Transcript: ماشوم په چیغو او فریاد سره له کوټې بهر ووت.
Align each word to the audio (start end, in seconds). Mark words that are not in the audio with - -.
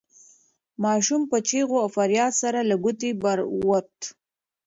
ماشوم 0.83 1.21
په 1.31 1.37
چیغو 1.47 1.77
او 1.83 1.89
فریاد 1.95 2.33
سره 2.41 2.59
له 2.69 2.75
کوټې 2.83 3.11
بهر 3.21 3.39
ووت. 3.55 3.93